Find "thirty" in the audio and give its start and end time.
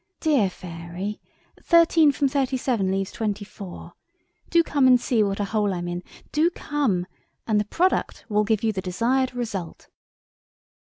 2.27-2.57